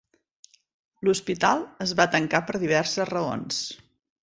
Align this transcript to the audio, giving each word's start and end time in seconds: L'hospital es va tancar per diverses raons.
L'hospital 1.07 1.61
es 1.87 1.95
va 2.01 2.09
tancar 2.17 2.41
per 2.49 2.63
diverses 2.65 3.09
raons. 3.13 3.63